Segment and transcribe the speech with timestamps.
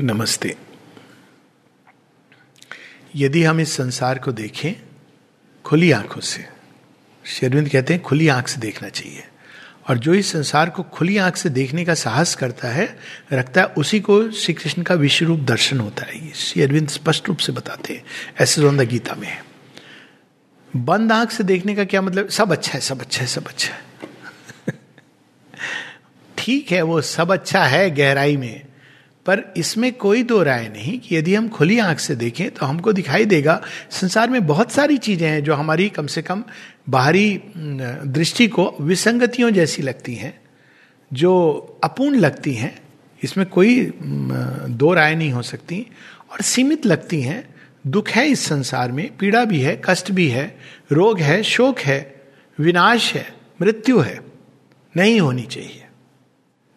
[0.00, 0.56] नमस्ते।
[3.16, 4.72] यदि हम इस संसार को देखें,
[5.64, 6.48] खुली आँखों से,
[7.24, 9.24] शेरविंद कहते हैं, खुली आँख से देखना चाहिए।
[9.88, 12.98] और जो इस संसार को खुली आँख से देखने का साहस करता है,
[13.32, 16.88] रखता है, उसी को श्री कृष्ण का विश्व रूप दर्शन होता है। ये श्री अरविंद
[16.88, 18.04] स्पष्ट रूप से बताते हैं,
[18.40, 19.44] ऐसे जोंदा गीता में है।
[20.76, 22.28] बंद आँख से देखने का क्या मतलब?
[22.28, 23.84] सब अच्छा है, सब अच्छा है, सब अच्छा है।
[26.38, 28.67] ठीक है, वो सब अच्छा है गहराई में।
[29.28, 32.92] पर इसमें कोई दो राय नहीं कि यदि हम खुली आँख से देखें तो हमको
[32.92, 36.44] दिखाई देगा, संसार में बहुत सारी चीज़ें हैं जो हमारी कम से कम
[36.88, 40.40] बाहरी दृष्टि को विसंगतियों जैसी लगती हैं,
[41.10, 42.78] जो अपूर्ण लगती हैं।
[43.22, 45.86] इसमें कोई दो राय नहीं हो सकती
[46.32, 47.54] और सीमित लगती हैं।
[47.86, 50.58] दुख है इस संसार में, पीड़ा भी है, कष्ट भी है,
[50.92, 52.00] रोग है, शोक है,
[52.58, 53.26] विनाश है,
[53.62, 54.20] मृत्यु है,
[54.96, 55.84] नहीं होनी चाहिए।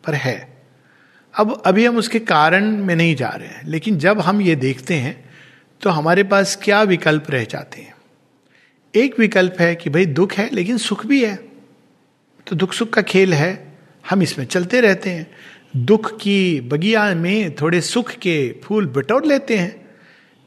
[0.03, 0.50] पर है।
[1.35, 4.93] अब, अभी हम उसके कारण में नहीं जा रहे हैं, लेकिन जब हम ये देखते
[4.93, 5.31] हैं
[5.81, 7.93] तो हमारे पास क्या विकल्प रह जाते हैं?
[8.95, 11.35] एक विकल्प है कि भाई दुख है, लेकिन सुख भी है।
[12.47, 13.77] तो दुख सुख का खेल है,
[14.09, 15.31] हम इसमें चलते रहते हैं।
[15.75, 19.89] दुख की बगिया में थोड़े सुख के फूल बटोर लेते हैं,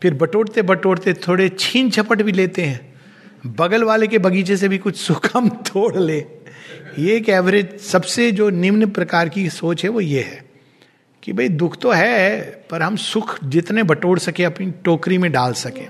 [0.03, 2.95] फिर बटोरते बटोरते थोड़े छीन झपट भी लेते हैं।
[3.47, 6.25] बगल वाले के बगीचे से भी कुछ सुख हम तोड़ ले।
[6.99, 10.44] ये एक एवरेज सबसे जो निम्न प्रकार की सोच है, वो ये है।
[11.25, 15.53] कि भाई दुख तो है, पर हम सुख जितने बटोर सके, अपनी टोकरी में डाल
[15.53, 15.87] सके।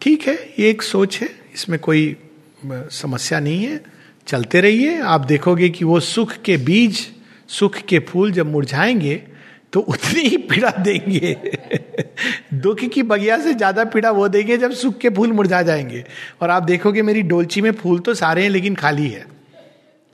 [0.00, 2.16] ठीक है, ये एक सोच है, इसमें कोई
[2.66, 3.80] समस्या नहीं है।
[4.26, 7.06] चलते रहिए, आप देखोगे कि वो सुख के बीज,
[7.48, 9.22] सुख के फूल जब मुरझाएँगे
[9.72, 11.36] तो उतनी ही पीड़ा देंगे।
[12.54, 16.04] दुख की बगिया से ज़्यादा पीड़ा वो देंगे जब सुख के फूल मुरझा जाएँगे।
[16.40, 19.26] और आप देखोगे मेरी डोलची में फूल तो सारे हैं, लेकिन खाली है।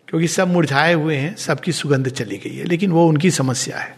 [0.09, 3.96] क्योंकि सब मुरझाए हुए हैं, सबकी सुगंध चली गई है, लेकिन वो उनकी समस्या है।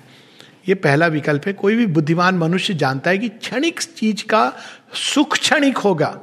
[0.69, 4.53] ये पहला विकल्प है। कोई भी बुद्धिमान मनुष्य जानता है कि क्षणिक चीज़ का
[4.95, 6.21] सुख क्षणिक होगा।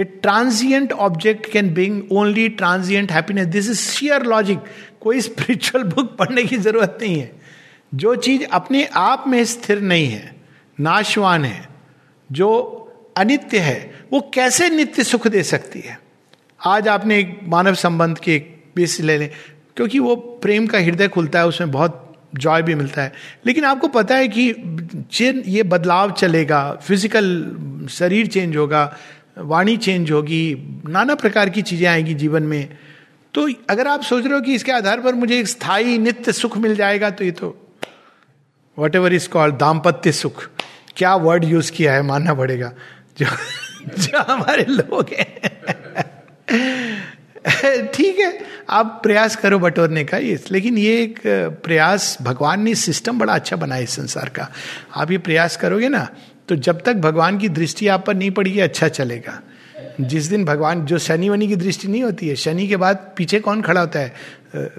[0.00, 4.58] A transient object can bring only transient happiness this is sheer logic
[5.00, 7.32] कोई स्पिरिचुअल बुक पढ़ने की ज़रूरत नहीं है।
[7.94, 10.36] जो चीज़ अपने आप में स्थिर नहीं है,
[10.80, 11.68] नाशवान है,
[12.32, 12.82] जो
[13.16, 16.00] अनित्य है, वो कैसे नित्य सुख दे सकती है?
[16.66, 18.38] आज आपने एक मानव संबंध के
[18.76, 19.30] बेस ले लें।
[19.76, 23.12] क्योंकि वो प्रेम का हृदय खुलता है, उसमें बहुत जॉय भी मिलता है।
[23.46, 24.48] लेकिन आपको पता है कि
[25.48, 28.96] ये बदलाव चलेगा फ़िज़िकल शरीर चेंज होगा,
[29.38, 30.56] वाणी चेंज होगी,
[30.88, 32.68] नाना प्रकार की चीज़ें आएँगी जीवन में।
[33.34, 36.56] तो अगर आप सोच रहे हो कि इसके आधार पर मुझे एक स्थायी नित्य सुख
[36.58, 37.56] मिल जाएगा तो ये तो
[38.78, 40.48] वट एवर इज़ कॉल्ड दाम्पत्य सुख।
[40.96, 42.02] क्या वर्ड यूज़ किया है?
[42.02, 42.72] मानना पड़ेगा।
[43.18, 43.26] जो
[43.98, 45.26] जो हमारे लोग हैं।
[47.94, 48.38] ठीक है,
[48.70, 51.20] आप प्रयास करो बटोरने का ये। लेकिन ये एक
[51.64, 54.50] प्रयास भगवान ने सिस्टम बड़ा अच्छा बनाया इस संसार का।
[54.94, 56.08] आप ये प्रयास करोगे ना
[56.48, 59.40] तो जब तक भगवान की दृष्टि आप पर नहीं पड़ेगी अच्छा चलेगा।
[60.00, 63.40] जिस दिन भगवान, जो शनि वनी की दृष्टि नहीं होती है, शनि के बाद पीछे
[63.40, 64.14] कौन खड़ा होता है?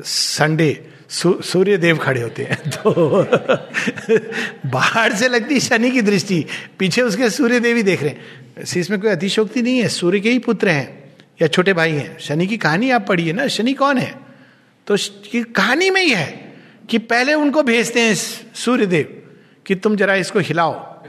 [0.03, 3.23] संडे सूर्य देव खड़े होते हैं। तो
[4.69, 6.45] बाहर से लगती शनि की दृष्टि,
[6.79, 10.29] पीछे उसके सूर्य देव ही देख रहे हैं। इसमें कोई अतिशोक्ति नहीं है, सूर्य के
[10.29, 10.96] ही पुत्र हैं।
[11.41, 14.19] या छोटे भाई हैं। शनि की कहानी आप पढ़िए ना, शनि कौन है?
[14.87, 14.97] तो
[15.35, 16.55] कहानी में ही है
[16.89, 18.15] कि पहले उनको भेजते हैं
[18.55, 19.23] सूर्यदेव
[19.65, 21.03] कि तुम जरा इसको हिलाओ।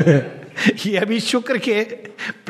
[0.86, 1.84] ये अभी शुक्र के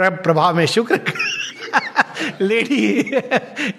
[0.00, 1.00] प्रभाव में शुक्र।
[2.40, 3.10] Lady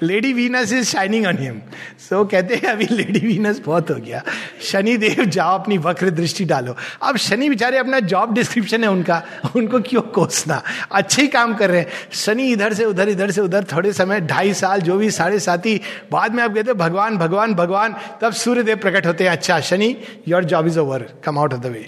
[0.02, 1.60] lady Venus is shining on him
[2.00, 4.22] so कहते हैं, अभी लेडी वीनस बहुत हो गया।
[4.62, 9.22] शनि देव जाओ अपनी वक्र दृष्टि डालो। अब शनि बेचारे अपना जॉब डिस्क्रिप्शन है उनका।
[9.56, 10.62] उनको क्यों कोसना?
[10.92, 14.22] अच्छे ही काम कर रहे हैं। शनि इधर से उधर, इधर से उधर, थोड़े समय,
[14.22, 15.80] ढाई साल, जो भी, साढ़े सात ही।
[16.12, 19.96] बाद में आप कहते भगवान भगवान भगवान। तब सूर्य देव प्रकट होते हैं। अच्छा Shani
[20.28, 21.88] your job is over come out of the way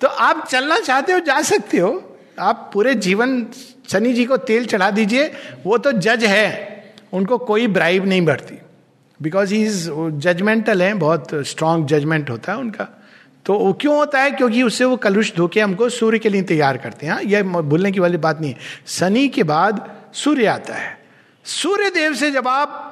[0.00, 3.42] तो आप चलना चाहते हो, जा सकते हो। आप पूरे जीवन
[3.88, 5.32] शनि जी को तेल चढ़ा दीजिए
[5.64, 6.72] वो तो जज है
[7.12, 8.58] उनको कोई ब्राइब नहीं बढ़ती
[9.22, 12.88] बिकॉज़ ही इज़ जजमेंटल है बहुत स्ट्रांग जजमेंट होता है उनका।
[13.46, 14.30] तो वो क्यों होता है?
[14.30, 17.92] क्योंकि उससे वो कलुष धोके हमको सूर्य के लिए तैयार करते हैं। हाँ, यह भूलने
[17.92, 18.56] की वाली बात नहीं है।
[18.86, 20.98] शनि के बाद सूर्य आता है।
[21.44, 22.88] सूर्य देव से जब आप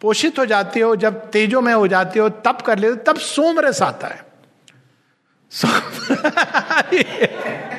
[0.00, 3.18] पोषित हो जाते हो जब तेजो में हो जाते हो तब कर लेते हो तब
[3.18, 4.32] सोमरस आता है।
[5.50, 7.71] सोम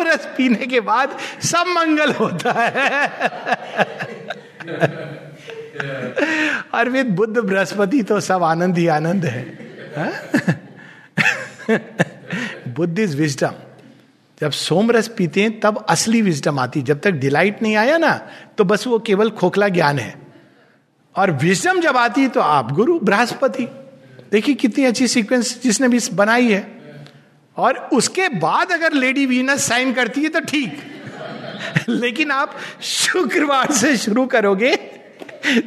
[0.00, 3.08] रस पीने के बाद सब मंगल होता है।
[6.74, 9.42] और वे बुद्ध, बृहस्पति तो सब आनंद ही आनंद है।
[12.68, 13.52] Buddha is wisdom.
[14.40, 18.28] जब सोम रस पीते हैं, तब असली विजडम आती जब तक डिलाइट नहीं आया ना
[18.58, 20.14] तो बस वो केवल खोखला ज्ञान है।
[21.16, 23.68] और विजडम जब आती है तो आप गुरु, बृहस्पति।
[24.32, 26.73] देखिए कितनी अच्छी सीक्वेंस जिसने भी बनाई है।
[27.56, 30.78] और उसके बाद अगर लेडी वीनस साइन करती है तो ठीक।
[31.88, 34.74] लेकिन आप शुक्रवार से शुरू करोगे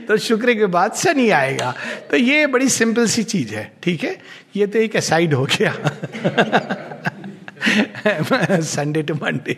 [0.07, 1.73] तो शुक्र के बाद शनि आएगा।
[2.11, 4.17] तो ये बड़ी सिंपल सी चीज़ है, ठीक है?
[4.55, 5.73] ये तो एक असाइड हो गया।
[8.63, 9.57] संडे टू मंडे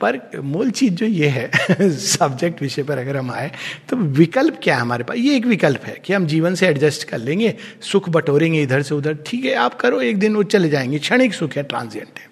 [0.00, 1.50] पर मूल चीज़ जो ये है
[1.90, 3.52] सब्जेक्ट विषय पर अगर हम आए
[3.88, 5.16] तो विकल्प क्या है हमारे पास?
[5.16, 8.94] ये एक विकल्प है कि हम जीवन से एडजस्ट कर लेंगे, सुख बटोरेंगे इधर से
[8.94, 12.30] उधर, ठीक है, आप करो, एक दिन वो चले जाएँगे, क्षणिक सुख है ट्रांजिएंट है।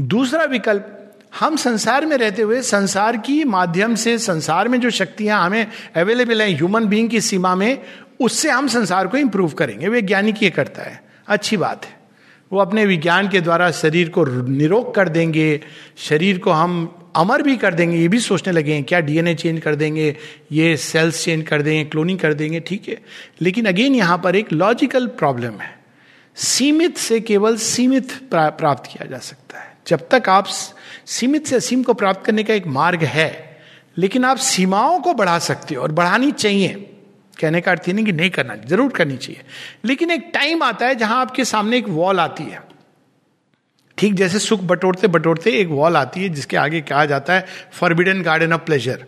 [0.00, 0.94] दूसरा विकल्प,
[1.40, 5.66] हम संसार में रहते हुए, संसार की माध्यम से, संसार में जो शक्तियाँ हमें
[5.96, 7.82] अवेलेबल हैं ह्यूमन बीइंग की सीमा में,
[8.20, 11.97] उससे हम संसार को इंप्रूव करेंगे, वैज्ञानिक ये करता है। अच्छी बात है।
[12.52, 15.60] वो अपने विज्ञान के द्वारा शरीर को निरोग कर देंगे
[15.96, 19.60] शरीर को हम अमर भी कर देंगे ये भी सोचने लगे हैं क्या डीएनए चेंज
[19.60, 20.16] कर देंगे
[20.52, 23.00] ये सेल्स चेंज कर देंगे क्लोनिंग कर देंगे ठीक है।
[23.40, 25.78] लेकिन अगेन यहाँ पर एक लॉजिकल प्रॉब्लम है।
[26.36, 30.46] सीमित से केवल सीमित प्रा, प्राप्त किया जा सकता है। जब तक आप
[31.06, 33.60] सीमित से असीम को प्राप्त करने का एक मार्ग है
[33.98, 36.84] लेकिन आप सीमाओं को बढ़ा सकते हो और बढ़ानी चाहिए।
[37.38, 39.42] कहने का अर्थ नहीं कि नहीं करना, ज़रूर करनी चाहिए।
[39.84, 42.62] लेकिन एक टाइम आता है जहाँ आपके सामने एक वॉल आती है।
[43.98, 48.22] ठीक जैसे सुख बटोरते बटोरते एक वॉल आती है जिसके आगे कहा जाता है फॉरबिडन
[48.22, 49.04] गार्डन ऑफ़ प्लेजर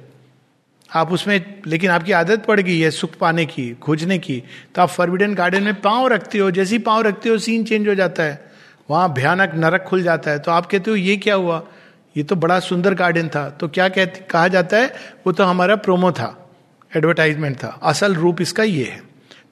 [0.89, 4.43] आप उसमें, लेकिन आपकी आदत पड़ गई है सुख पाने की, खोजने की
[4.75, 7.89] तो आप फॉरबिडन गार्डन में पाँव रखते हो, जैसे ही पाँव रखते हो सीन चेंज
[7.89, 8.51] हो जाता है।
[8.91, 11.63] वहाँ भयानक नरक खुल जाता है। तो आप कहते हो, ये क्या हुआ?
[12.17, 14.95] ये तो बड़ा सुंदर गार्डन था। तो क्या कहते, कहा जाता है,
[15.27, 16.40] वो तो हमारा प्रोमो था।
[16.97, 19.03] एडवर्टाइजमेंट था, असल रूप इसका ये है।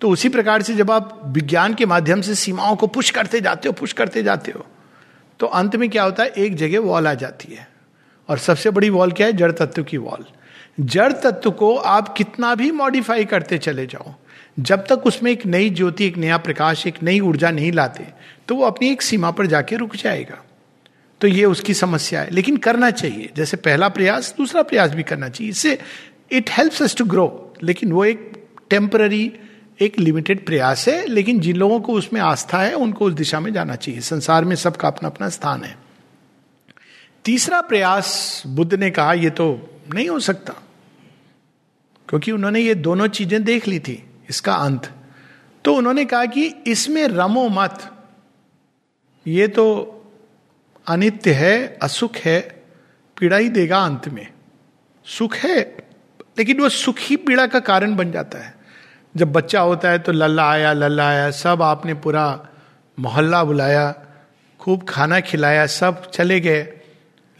[0.01, 3.69] तो उसी प्रकार से जब आप विज्ञान के माध्यम से सीमाओं को पुश करते जाते
[3.69, 4.67] हो पुश करते जाते हो
[5.41, 7.69] तो अंत में क्या होता है, एक जगह वॉल आ जाती है।
[8.29, 9.33] और सबसे बड़ी वॉल क्या है?
[9.33, 10.25] जड़ तत्व की वॉल
[10.81, 14.15] जड़ तत्व को आप कितना भी मॉडिफाई करते चले जाओ,
[14.61, 18.07] जब तक उसमें एक नई ज्योति, एक नया प्रकाश, एक नई ऊर्जा नहीं लाते
[18.49, 20.45] तो वो अपनी एक सीमा पर जाके रुक जाएगा।
[21.21, 25.29] तो ये उसकी समस्या है। लेकिन करना चाहिए। जैसे पहला प्रयास, दूसरा प्रयास भी करना
[25.29, 25.79] चाहिए। इससे
[26.33, 29.33] it helps us to grow लेकिन वो एक टेम्पररी
[29.81, 33.53] एक लिमिटेड प्रयास है, लेकिन जिन लोगों को उसमें आस्था है, उनको उस दिशा में
[33.53, 35.79] जाना चाहिए। संसार में सबका अपना अपना स्थान है।
[37.25, 40.53] तीसरा प्रयास, बुद्ध ने कहा यह तो नहीं हो सकता।
[42.09, 44.91] क्योंकि उन्होंने ये दोनों चीज़ें देख ली थी, इसका अंत।
[45.65, 48.07] तो उन्होंने कहा कि इसमें रमो मत।
[49.27, 49.95] ये तो
[50.89, 52.41] अनित्य है, असुख है,
[53.21, 54.27] पीड़ा ही देगा अंत में।
[55.05, 55.88] सुख है
[56.39, 58.55] लेकिन वो सुख ही पीड़ा का कारण बन जाता है।
[59.17, 62.47] जब बच्चा होता है तो लल्ला आया लल्ला आया, सब आपने पूरा
[62.99, 63.95] मोहल्ला बुलाया,
[64.61, 66.73] खूब खाना खिलाया, सब चले गए।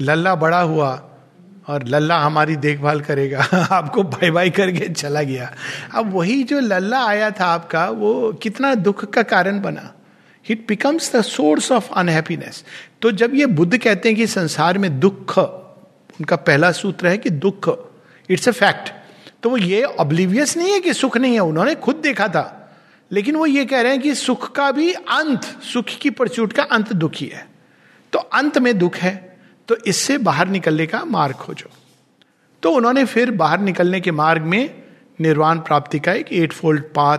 [0.01, 1.11] लल्ला बड़ा हुआ
[1.69, 5.53] और लल्ला हमारी देखभाल करेगा। आपको बाय बाय करके चला गया।
[5.95, 9.95] अब वही जो लल्ला आया था आपका, वो कितना दुख का कारण बना।
[10.51, 12.65] It becomes the source of unhappiness
[13.03, 17.31] तो जब ये बुद्ध कहते हैं कि संसार में दुख, उनका पहला सूत्र है कि
[17.31, 17.88] दुख।
[18.31, 18.93] इट्स अ फैक्ट
[19.43, 22.77] तो वो ये ऑब्लिवियस नहीं है कि सुख नहीं है। उन्होंने खुद देखा था।
[23.13, 26.63] लेकिन वो ये कह रहे हैं कि सुख का भी अंत, सुख की परचूट का
[26.63, 27.49] अंत दुखी है।
[28.13, 29.39] तो अंत में दुख है।
[29.69, 31.71] तो इससे बाहर निकलने का मार्ग खोजो।
[32.63, 34.83] तो उन्होंने फिर बाहर निकलने के मार्ग में
[35.21, 37.19] निर्वाण प्राप्ति का एक एट फोल्ड पाथ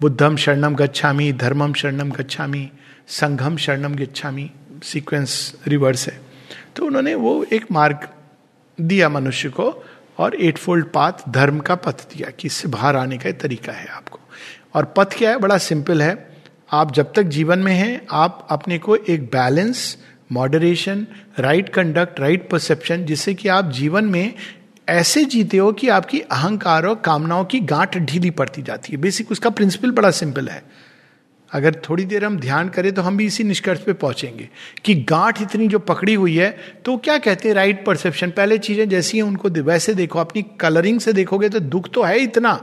[0.00, 2.70] बुद्धम शरणम गच्छामी, धर्मम शरणम गच्छामी,
[3.08, 4.50] संघम शरणम गच्छामी
[4.82, 6.20] सीक्वेंस रिवर्स है।
[6.76, 8.08] तो उन्होंने वो एक मार्ग
[8.80, 9.84] दिया मनुष्य को।
[10.18, 13.86] और एट फोल्ड पाथ धर्म का पथ दिया कि इससे बाहर आने का तरीका है
[13.86, 14.20] आपको।
[14.74, 15.38] और पथ क्या है?
[15.38, 16.36] बड़ा सिंपल है।
[16.72, 19.96] आप जब तक जीवन में हैं, आप अपने को एक balance
[20.32, 21.06] moderation
[21.38, 24.34] right conduct right perception जिससे कि आप जीवन में
[24.88, 29.32] ऐसे जीते हो कि आपकी अहंकार और कामनाओं की गांठ ढीली पड़ती जाती है। बेसिक
[29.32, 30.62] उसका प्रिंसिपल बड़ा सिंपल है।
[31.52, 34.48] अगर थोड़ी देर हम ध्यान करें तो हम भी इसी निष्कर्ष पे पहुँचेंगे
[34.84, 36.50] कि गांठ इतनी जो पकड़ी हुई है
[36.84, 41.00] तो क्या कहते हैं राइट परसेप्शन पहले चीज़ें जैसी हैं उनको वैसे देखो, अपनी कलरिंग
[41.00, 42.60] से देखोगे तो दुख तो है इतना,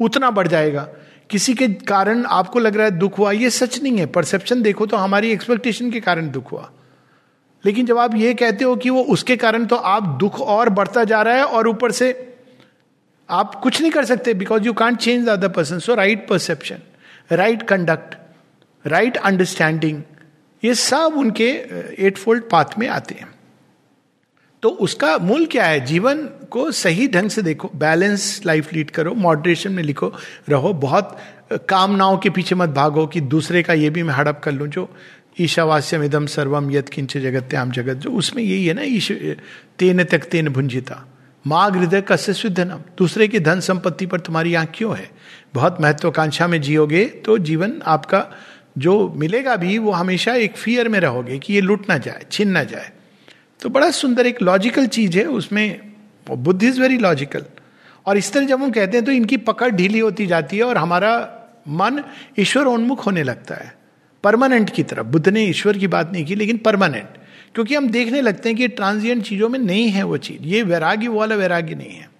[0.00, 0.88] उतना बढ़ जाएगा।
[1.30, 4.86] किसी के कारण आपको लग रहा है दुख हुआ, ये सच नहीं है। परसेप्शन देखो
[4.86, 6.70] तो हमारी एक्सपेक्टेशन के कारण दुख हुआ।
[7.64, 11.04] लेकिन जब आप ये कहते हो कि वो उसके कारण तो आप दुख और बढ़ता
[11.04, 12.12] जा रहा है और ऊपर से
[13.28, 16.78] आप कुछ नहीं कर सकते because you can't change the other person so right perception
[17.30, 18.16] right conduct
[18.84, 20.02] right understanding
[20.62, 21.48] ये सब उनके
[22.06, 23.28] एट फोल्ड पाथ में आते हैं।
[24.62, 25.80] तो उसका मूल क्या है?
[25.80, 26.18] जीवन
[26.50, 30.12] को सही ढंग से देखो बैलेंस लाइफ लीड करो मॉडरेशन में लिखो,
[30.48, 31.16] रहो, बहुत
[31.68, 34.88] कामनाओं के पीछे मत भागो कि दूसरे का ये भी मैं हड़प कर लूँ, जो
[35.40, 39.12] ईशावास्यम इदम सर्वम यद किंच जगत त्याम जगत, जो उसमें यही है ना, ईश
[39.78, 41.06] तेन तक तेन भुंजिता
[41.44, 45.10] माँ हृदय कस्य धनम दूसरे की धन संपत्ति पर तुम्हारी आँख क्यों है?
[45.54, 48.26] बहुत महत्वाकांक्षा में जियोगे तो जीवन आपका
[48.78, 52.48] जो मिलेगा भी, वो हमेशा एक फियर में रहोगे कि ये लूट ना जाए, छिन
[52.48, 52.90] ना जाए।
[53.60, 55.92] तो बड़ा सुंदर एक लॉजिकल चीज़ है, उसमें
[56.30, 57.44] बुद्धि इज़ वेरी लॉजिकल
[58.06, 60.76] और इस तरह जब हम कहते हैं तो इनकी पकड़ ढीली होती जाती है और
[60.76, 61.36] हमारा
[61.68, 62.04] मन
[62.38, 63.74] ईश्वर उन्मुख होने लगता है।
[64.24, 67.08] परमानेंट की तरफ़। बुद्ध ने ईश्वर की बात नहीं की, लेकिन परमानेंट।
[67.54, 71.08] क्योंकि हम देखने लगते हैं कि ट्रांजिएंट चीज़ों में नहीं है वो चीज़। ये वैराग्य
[71.08, 72.10] वाला वैराग्य नहीं है।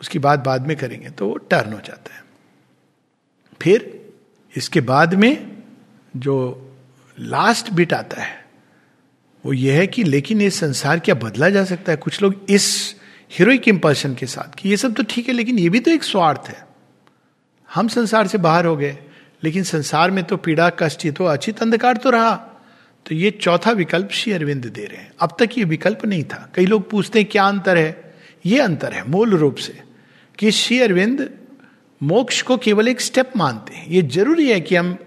[0.00, 2.25] उसकी बात बाद में करेंगे तो वो टर्न हो जाता है।
[3.62, 3.92] फिर
[4.56, 5.62] इसके बाद में
[6.16, 6.36] जो
[7.18, 8.44] लास्ट बिट आता है,
[9.44, 11.96] वो ये है कि लेकिन ये संसार क्या बदला जा सकता है?
[11.96, 12.94] कुछ लोग इस
[13.30, 16.04] हीरोइक इंपल्शन के साथ कि ये सब तो ठीक है, लेकिन ये भी तो एक
[16.04, 16.66] स्वार्थ है।
[17.74, 18.98] हम संसार से बाहर हो गए,
[19.44, 22.34] लेकिन संसार में तो पीड़ा, कष्ट, ये तो अचित अंधकार तो रहा।
[23.06, 26.50] तो ये चौथा विकल्प श्री अरविंद दे रहे हैं। अब तक ये विकल्प नहीं था।
[26.54, 28.14] कई लोग पूछते हैं, क्या अंतर है?
[28.46, 29.82] ये अंतर है, मूल रूप से
[30.38, 31.30] कि श्री अरविंद
[32.02, 34.98] मोक्ष को केवल एक स्टेप मानते हैं। ये ज़रूरी है कि हम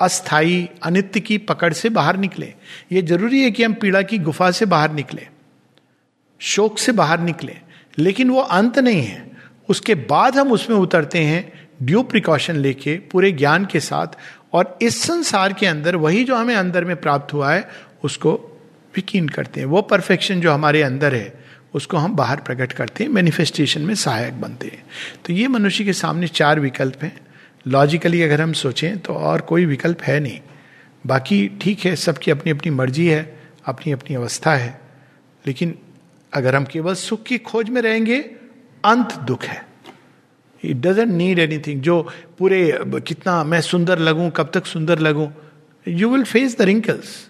[0.00, 2.54] अस्थाई अनित्य की पकड़ से बाहर निकले।
[2.92, 5.26] ये ज़रूरी है कि हम पीड़ा की गुफा से बाहर निकले।
[6.38, 7.56] शोक से बाहर निकले।
[7.98, 9.30] लेकिन वो अंत नहीं है।
[9.68, 14.06] उसके बाद हम उसमें उतरते हैं ड्यू प्रिकॉशन लेके, पूरे ज्ञान के साथ।
[14.52, 17.68] और इस संसार के अंदर, वही जो हमें अंदर में प्राप्त हुआ है,
[18.04, 18.32] उसको
[18.96, 21.37] विकीन करते हैं। वो परफेक्शन जो हमारे अंदर है
[21.74, 24.84] उसको हम बाहर प्रकट करते हैं मैनिफेस्टेशन में सहायक बनते हैं।
[25.24, 27.16] तो ये मनुष्य के सामने चार विकल्प हैं।
[27.66, 30.40] लॉजिकली अगर हम सोचें तो और कोई विकल्प है नहीं।
[31.06, 34.80] बाकी ठीक है, सबकी अपनी अपनी मर्ज़ी है अपनी अपनी अवस्था है।
[35.46, 35.78] लेकिन
[36.32, 38.18] अगर हम केवल सुख की खोज में रहेंगे,
[38.84, 39.66] अंत दुख है।
[40.64, 42.00] इट डजेंट नीड एनीथिंग जो
[42.38, 45.28] पूरे, कितना मैं सुंदर लगूं, कब तक सुंदर लगूं
[45.86, 47.28] you will face the wrinkles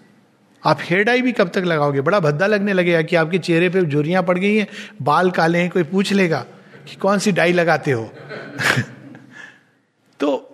[0.65, 2.01] आप हेयर डाई भी कब तक लगाओगे?
[2.01, 4.67] बड़ा भद्दा लगने लगेगा कि आपके चेहरे पे झुरियाँ पड़ गई हैं,
[5.01, 6.45] बाल काले हैं, कोई पूछ लेगा
[6.87, 8.13] कि कौन सी डाई लगाते हो?
[10.19, 10.45] तो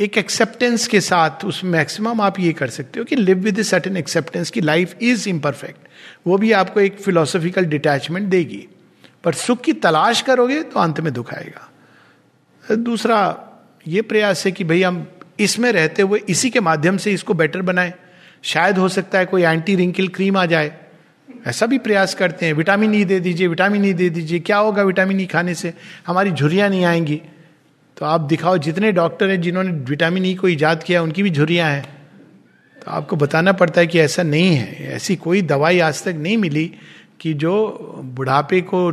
[0.00, 3.96] एक एक्सेप्टेंस के साथ उस मैक्सिमम आप ये कर सकते हो कि लिव विद सर्टेन
[3.96, 5.76] एक्सेप्टेंस की लाइफ इज़ इम्परफेक्ट
[6.26, 8.68] वो भी आपको एक फिलोसॉफिकल डिटैचमेंट देगी।
[9.24, 11.70] पर सुख की तलाश करोगे तो अंत में दुख आएगा।
[12.74, 13.48] दूसरा
[13.88, 15.08] ये प्रयास है कि भाई हम
[15.40, 17.94] इसमें रहते हुए इसी के माध्यम से इसको बेटर बनाए।
[18.44, 20.76] शायद हो सकता है कोई एंटी रिंकल क्रीम आ जाए।
[21.46, 24.40] ऐसा भी प्रयास करते हैं। विटामिन ई e दे दीजिए विटामिन ई e दे दीजिए।
[24.40, 25.74] क्या होगा विटामिन ई e खाने से?
[26.06, 27.22] हमारी झुरियाँ नहीं आएँगी।
[27.96, 31.70] तो आप दिखाओ, जितने डॉक्टर हैं जिन्होंने विटामिन ई को ईजाद किया, उनकी भी झुरियाँ
[31.70, 31.84] हैं।
[32.82, 36.36] तो आपको बताना पड़ता है कि ऐसा नहीं है। ऐसी कोई दवाई आज तक नहीं
[36.36, 36.74] मिली
[37.20, 37.54] कि जो
[38.04, 38.90] बुढ़ापे को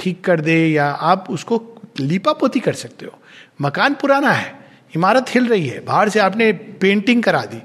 [0.00, 1.62] ठीक कर दे या आप उसको
[2.00, 3.18] लीपापोती कर सकते हो।
[3.60, 4.52] मकान पुराना है,
[4.96, 7.62] इमारत हिल रही है, बाहर से आपने पेंटिंग करा दी।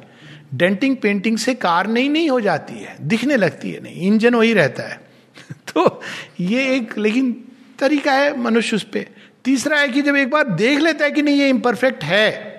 [0.53, 4.53] डेंटिंग पेंटिंग से कार नहीं नहीं हो जाती है, दिखने लगती है, नहीं, इंजन वही
[4.53, 5.01] रहता है।
[5.51, 6.01] तो
[6.39, 7.45] ये एक, लेकिन
[7.79, 9.05] तरीका है मनुष्य उस पर
[9.43, 12.49] तीसरा है कि जब एक बार देख लेता है कि नहीं, ये इम्परफेक्ट है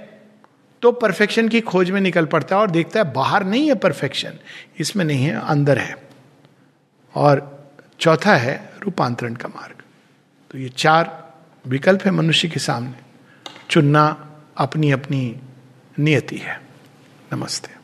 [0.83, 4.33] तो परफेक्शन की खोज में निकल पड़ता है और देखता है बाहर नहीं है परफेक्शन
[4.79, 5.97] इसमें नहीं है, अंदर है।
[7.15, 7.61] और
[8.01, 9.83] चौथा है रूपांतरण का मार्ग।
[10.51, 11.35] तो ये चार
[11.67, 12.95] विकल्प है मनुष्य के सामने।
[13.71, 15.37] चुनना अपनी अपनी
[15.99, 16.61] नियति है।
[17.33, 17.80] नमस्ते।